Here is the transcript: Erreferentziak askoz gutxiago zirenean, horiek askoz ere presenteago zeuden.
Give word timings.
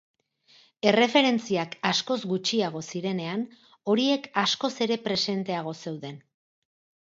Erreferentziak 0.91 1.75
askoz 1.89 2.17
gutxiago 2.31 2.81
zirenean, 2.93 3.43
horiek 3.93 4.27
askoz 4.45 4.73
ere 4.87 4.99
presenteago 5.05 5.77
zeuden. 5.85 6.19